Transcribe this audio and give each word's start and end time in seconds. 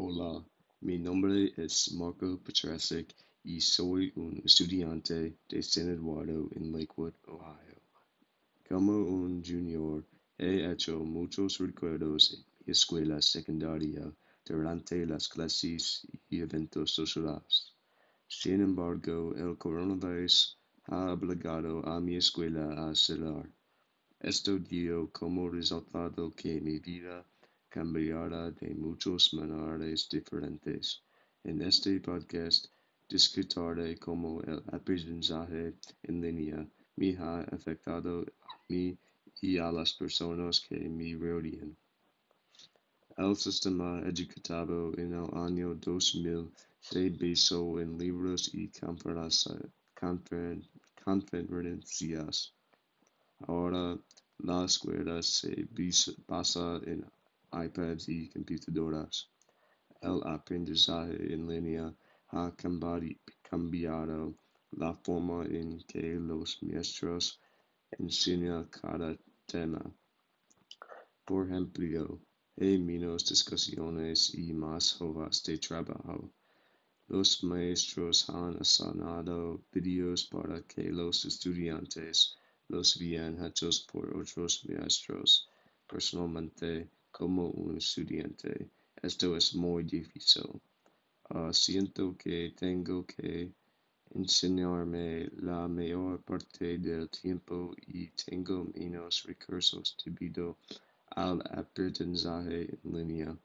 Hola, 0.00 0.44
mi 0.82 0.96
nombre 0.96 1.52
es 1.56 1.92
Marco 1.92 2.38
Petrasic 2.38 3.12
y 3.42 3.60
soy 3.60 4.12
un 4.14 4.40
estudiante 4.44 5.38
de 5.48 5.60
San 5.60 5.88
Eduardo 5.88 6.48
en 6.52 6.70
Lakewood, 6.70 7.14
Ohio. 7.26 7.82
Como 8.68 8.92
un 8.92 9.42
junior, 9.44 10.06
he 10.38 10.70
hecho 10.70 11.00
muchos 11.00 11.58
recuerdos 11.58 12.32
en 12.32 12.44
mi 12.64 12.70
escuela 12.70 13.20
secundaria 13.20 14.08
durante 14.44 15.04
las 15.04 15.28
clases 15.28 16.06
y 16.30 16.42
eventos 16.42 16.92
sociales. 16.92 17.74
Sin 18.28 18.60
embargo, 18.60 19.34
el 19.34 19.58
coronavirus 19.58 20.60
ha 20.84 21.12
obligado 21.12 21.84
a 21.84 22.00
mi 22.00 22.14
escuela 22.14 22.88
a 22.88 22.94
cerrar. 22.94 23.50
Esto 24.20 24.60
dio 24.60 25.10
como 25.10 25.50
resultado 25.50 26.32
que 26.36 26.60
mi 26.60 26.78
vida 26.78 27.26
cambiará 27.68 28.50
de 28.50 28.74
muchas 28.74 29.32
maneras 29.34 30.08
diferentes. 30.08 31.02
En 31.44 31.62
este 31.62 32.00
podcast 32.00 32.66
discutiré 33.08 33.96
cómo 33.98 34.40
el 34.42 34.62
aprendizaje 34.72 35.74
en 36.02 36.20
línea 36.20 36.68
me 36.96 37.16
ha 37.16 37.40
afectado 37.40 38.24
a 38.42 38.60
mí 38.68 38.96
y 39.40 39.58
a 39.58 39.70
las 39.70 39.92
personas 39.92 40.60
que 40.60 40.88
me 40.88 41.14
rodean. 41.16 41.76
El 43.16 43.34
sistema 43.36 44.00
educativo 44.00 44.92
en 44.96 45.12
el 45.14 45.28
año 45.34 45.74
2000 45.74 46.50
se 46.80 47.10
basó 47.10 47.80
en 47.80 47.98
libros 47.98 48.54
y 48.54 48.70
conferencias. 51.04 52.54
Ahora 53.46 53.98
la 54.38 54.64
escuela 54.64 55.22
se 55.22 55.68
basa 56.26 56.80
en 56.84 57.04
iPads 57.52 58.08
y 58.08 58.28
computadoras. 58.28 59.30
El 60.00 60.22
aprendizaje 60.24 61.32
en 61.32 61.48
línea 61.48 61.94
ha 62.28 62.54
cambiado 63.42 64.34
la 64.72 64.94
forma 64.94 65.44
en 65.46 65.82
que 65.86 66.14
los 66.14 66.62
maestros 66.62 67.40
enseñan 67.98 68.68
cada 68.68 69.16
tema. 69.46 69.82
Por 71.24 71.46
ejemplo, 71.46 72.20
hay 72.56 72.78
menos 72.78 73.24
discusiones 73.24 74.34
y 74.34 74.52
más 74.52 75.00
hojas 75.00 75.42
de 75.44 75.58
trabajo. 75.58 76.32
Los 77.08 77.42
maestros 77.42 78.28
han 78.28 78.56
asignado 78.60 79.64
videos 79.72 80.26
para 80.26 80.62
que 80.62 80.90
los 80.90 81.24
estudiantes 81.24 82.36
los 82.68 82.98
vean 82.98 83.42
hechos 83.44 83.86
por 83.90 84.14
otros 84.14 84.64
maestros. 84.68 85.48
Personalmente, 85.86 86.90
como 87.10 87.48
un 87.50 87.76
estudiante. 87.76 88.70
Esto 89.02 89.36
es 89.36 89.54
muy 89.54 89.84
difícil. 89.84 90.60
Uh, 91.30 91.52
siento 91.52 92.16
que 92.16 92.54
tengo 92.56 93.04
que 93.04 93.52
enseñarme 94.14 95.28
la 95.36 95.68
mayor 95.68 96.22
parte 96.22 96.78
del 96.78 97.08
tiempo 97.10 97.74
y 97.86 98.08
tengo 98.08 98.66
menos 98.74 99.24
recursos 99.24 99.96
debido 100.04 100.56
al 101.10 101.40
aprendizaje 101.50 102.78
en 102.82 102.92
línea. 102.96 103.38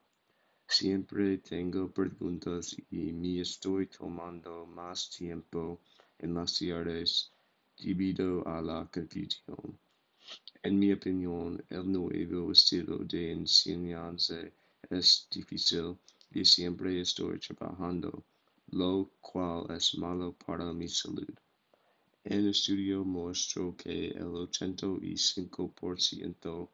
Siempre 0.67 1.38
tengo 1.39 1.91
preguntas 1.91 2.75
y 2.89 3.11
me 3.11 3.41
estoy 3.41 3.88
tomando 3.88 4.66
más 4.66 5.09
tiempo 5.09 5.80
en 6.19 6.34
las 6.34 6.58
tardes 6.58 7.31
debido 7.78 8.47
a 8.47 8.61
la 8.61 8.89
confusión. 8.91 9.78
En 10.66 10.80
mi 10.80 10.94
opinión, 10.94 11.61
el 11.69 11.92
nuevo 11.92 12.53
estilo 12.53 13.00
de 13.00 13.33
enseñanza 13.33 14.50
es 14.89 15.28
difícil 15.30 15.97
y 16.31 16.45
siempre 16.45 17.02
estoy 17.02 17.38
trabajando, 17.39 18.23
lo 18.72 19.11
cual 19.19 19.69
es 19.72 19.97
malo 19.97 20.34
para 20.45 20.72
mi 20.72 20.88
salud. 20.88 21.28
El 22.23 22.47
estudio 22.47 23.03
mostró 23.03 23.75
que 23.75 24.12
el 24.12 24.24
85% 24.24 26.69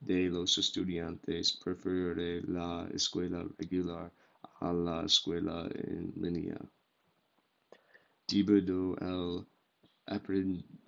de 0.00 0.30
los 0.30 0.56
estudiantes 0.56 1.52
prefiere 1.62 2.40
la 2.40 2.88
escuela 2.94 3.46
regular 3.58 4.10
a 4.60 4.72
la 4.72 5.04
escuela 5.04 5.68
en 5.74 6.14
línea. 6.16 6.58
Debido 8.26 8.96
al 9.00 9.46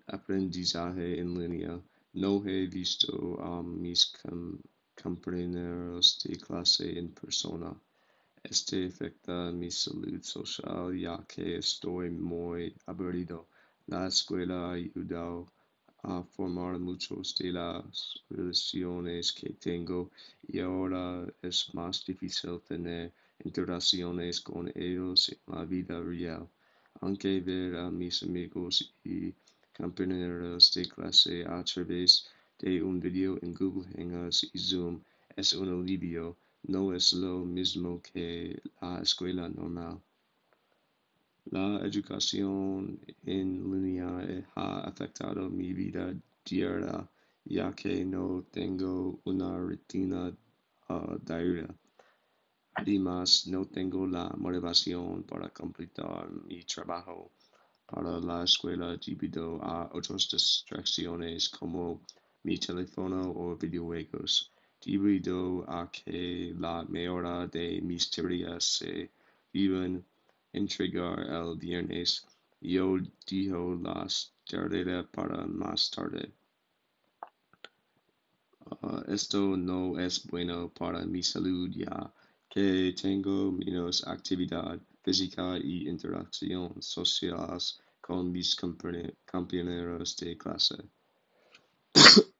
aprendizaje 0.06 1.20
en 1.20 1.38
línea, 1.38 1.82
no 2.14 2.42
he 2.46 2.66
visto 2.68 3.40
a 3.40 3.60
mis 3.62 4.12
compañeros 4.94 6.20
de 6.22 6.36
clase 6.36 6.96
en 6.96 7.08
persona. 7.12 7.74
Este 8.42 8.86
afecta 8.86 9.50
mi 9.50 9.70
salud 9.70 10.22
social 10.22 10.96
ya 10.96 11.24
que 11.26 11.56
estoy 11.56 12.10
muy 12.10 12.72
aburrido. 12.86 13.48
La 13.88 14.06
escuela 14.06 14.68
ha 14.68 14.72
ayudado 14.74 15.48
a 16.04 16.22
formar 16.22 16.78
muchos 16.78 17.34
de 17.36 17.50
las 17.50 18.22
relaciones 18.30 19.32
que 19.32 19.54
tengo 19.54 20.10
y 20.46 20.60
ahora 20.60 21.26
es 21.42 21.74
más 21.74 22.04
difícil 22.04 22.60
tener 22.60 23.12
interacciones 23.44 24.40
con 24.40 24.70
ellos 24.74 25.30
en 25.30 25.54
la 25.54 25.64
vida 25.64 26.00
real. 26.00 26.48
Aunque 27.00 27.40
ver 27.40 27.74
a 27.76 27.90
mis 27.90 28.22
amigos 28.22 28.94
y 29.02 29.34
compañeros 29.76 30.72
de 30.74 30.88
clase 30.88 31.44
a 31.44 31.62
través 31.64 32.28
de 32.58 32.82
un 32.82 33.00
video 33.00 33.38
en 33.42 33.54
Google 33.54 33.88
Hangouts 33.96 34.50
y 34.52 34.58
Zoom 34.58 35.00
es 35.36 35.52
un 35.52 35.68
alivio, 35.68 36.36
no 36.64 36.94
es 36.94 37.12
lo 37.12 37.44
mismo 37.44 38.00
que 38.00 38.60
la 38.80 39.00
escuela 39.02 39.48
normal. 39.48 40.00
La 41.50 41.80
educación 41.84 42.98
en 43.26 43.70
línea 43.70 44.46
ha 44.54 44.80
afectado 44.80 45.50
mi 45.50 45.72
vida 45.72 46.14
diaria 46.44 47.08
ya 47.44 47.72
que 47.74 48.04
no 48.04 48.44
tengo 48.50 49.20
una 49.24 49.58
rutina 49.58 50.34
uh, 50.88 51.18
diaria. 51.18 51.68
Además, 52.74 53.46
no 53.46 53.66
tengo 53.66 54.06
la 54.06 54.32
motivación 54.36 55.22
para 55.24 55.50
completar 55.50 56.30
mi 56.30 56.64
trabajo 56.64 57.30
para 57.94 58.18
la 58.18 58.42
escuela 58.42 58.96
debido 58.96 59.62
a 59.62 59.88
otras 59.92 60.28
distracciones 60.28 61.48
como 61.48 62.00
mi 62.42 62.58
teléfono 62.58 63.30
o 63.30 63.56
videojuegos. 63.56 64.50
Debido 64.84 65.64
a 65.68 65.88
que 65.92 66.52
la 66.58 66.84
mayoría 66.88 67.46
de 67.46 67.80
mis 67.80 68.10
tareas 68.10 68.64
se 68.64 69.12
iban 69.52 70.04
entregar 70.52 71.20
el 71.20 71.56
viernes, 71.56 72.26
yo 72.60 72.98
dejo 73.28 73.76
las 73.80 74.32
tareas 74.44 75.06
para 75.12 75.46
más 75.46 75.88
tarde. 75.90 76.32
Uh, 78.82 79.02
esto 79.06 79.56
no 79.56 79.98
es 80.00 80.26
bueno 80.26 80.68
para 80.70 81.04
mi 81.06 81.22
salud 81.22 81.70
ya 81.70 82.12
que 82.48 82.92
tengo 83.00 83.52
menos 83.52 84.04
actividad 84.06 84.80
física 85.02 85.58
y 85.58 85.88
interacción 85.88 86.80
sociales 86.80 87.83
con 88.06 88.30
mis 88.30 88.54
compañeros 88.54 90.16
de 90.18 90.36
clase. 90.36 90.76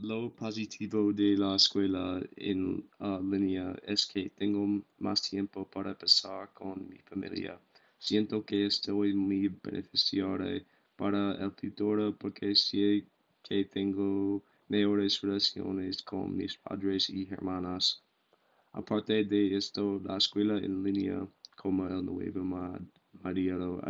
Lo 0.00 0.34
positivo 0.34 1.12
de 1.12 1.36
la 1.36 1.54
escuela 1.54 2.20
en 2.34 2.90
uh, 2.98 3.22
línea 3.22 3.76
es 3.86 4.04
que 4.06 4.30
tengo 4.30 4.82
más 4.98 5.22
tiempo 5.22 5.64
para 5.70 5.96
pasar 5.96 6.52
con 6.54 6.88
mi 6.88 6.98
familia. 6.98 7.60
Siento 7.96 8.44
que 8.44 8.66
estoy 8.66 9.14
muy 9.14 9.46
beneficiario 9.46 10.60
para 10.96 11.34
el 11.44 11.52
futuro 11.52 12.16
porque 12.18 12.56
sé 12.56 13.06
que 13.44 13.64
tengo 13.66 14.42
mejores 14.66 15.20
relaciones 15.20 16.02
con 16.02 16.36
mis 16.36 16.56
padres 16.56 17.08
y 17.10 17.28
hermanas. 17.30 18.02
Aparte 18.72 19.24
de 19.24 19.56
esto, 19.56 20.00
la 20.04 20.16
escuela 20.16 20.58
en 20.58 20.82
línea, 20.82 21.24
como 21.54 21.86
el 21.86 22.04
nuevo 22.04 22.42
modelo 23.22 23.80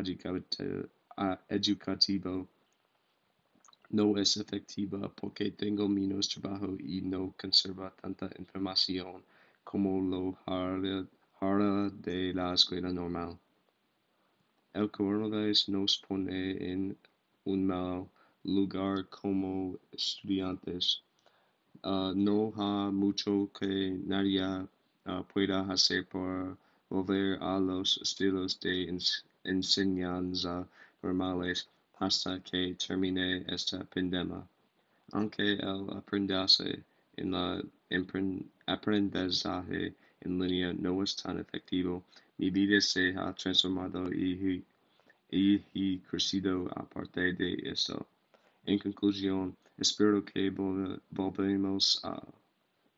educativo, 1.49 2.49
no 3.91 4.19
es 4.19 4.37
efectiva 4.37 5.09
porque 5.15 5.51
tengo 5.53 5.89
menos 5.89 6.29
trabajo 6.29 6.77
y 6.79 7.01
no 7.01 7.35
conserva 7.41 7.95
tanta 8.03 8.31
información 8.39 9.23
como 9.65 10.01
lo 10.01 10.39
hará 10.47 11.91
de 11.91 12.35
la 12.35 12.55
escuela 12.55 12.93
normal. 12.93 13.39
El 14.75 14.91
coronavirus 14.91 15.69
nos 15.71 15.99
pone 15.99 16.73
en 16.73 16.97
un 17.45 17.67
mal 17.67 18.09
lugar 18.45 19.09
como 19.09 19.79
estudiantes. 19.93 21.03
Uh, 21.83 22.13
no 22.15 22.53
hay 22.57 22.93
mucho 22.93 23.51
que 23.59 23.99
nadie 24.05 24.43
uh, 24.43 25.25
pueda 25.33 25.61
hacer 25.73 26.07
para 26.09 26.57
volver 26.89 27.39
a 27.43 27.59
los 27.59 27.99
estilos 27.99 28.59
de 28.61 28.89
enseñanza 29.45 30.67
normales 31.03 31.69
hasta 31.99 32.41
que 32.41 32.75
termine 32.75 33.45
esta 33.49 33.85
pandemia. 33.85 34.47
Aunque 35.13 35.55
el 35.55 35.87
aprendizaje 38.67 39.95
en 40.21 40.39
línea 40.39 40.73
no 40.73 41.03
es 41.03 41.17
tan 41.17 41.39
efectivo. 41.39 42.05
Mi 42.39 42.51
vida 42.51 42.81
se 42.81 43.15
ha 43.17 43.33
transformado 43.35 44.13
y, 44.13 44.65
y, 45.31 45.99
crecido 45.99 46.69
a 46.75 46.85
partir 46.85 47.37
de 47.37 47.55
eso. 47.65 48.07
En 48.65 48.79
conclusión, 48.79 49.57
espero 49.77 50.25
que 50.25 50.49
a, 52.05 52.23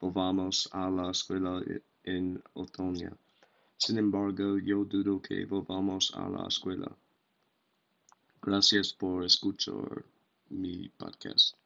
volvamos 0.01 0.69
a 0.73 0.91
la 0.91 1.11
escuela 1.11 1.63
en 2.05 2.43
otoño. 2.55 3.17
Sin 3.81 3.97
embargo, 3.97 4.59
yo 4.59 4.85
dudo 4.85 5.23
que 5.23 5.47
volvamos 5.47 6.13
a 6.15 6.29
la 6.29 6.47
escuela. 6.47 6.95
Gracias 8.43 8.93
por 8.93 9.25
escuchar 9.25 10.05
mi 10.51 10.91
podcast. 10.91 11.60